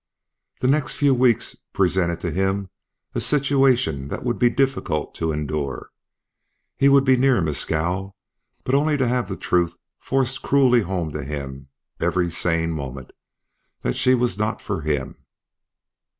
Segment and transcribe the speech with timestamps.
[0.61, 2.71] The next few weeks presented to him
[3.13, 5.91] a situation that would be difficult to endure.
[6.75, 8.15] He would be near Mescal,
[8.63, 11.67] but only to have the truth forced cruelly home to him
[11.99, 13.11] every sane moment
[13.83, 15.23] that she was not for him.